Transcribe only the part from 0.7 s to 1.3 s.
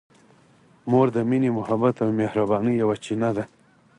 مور د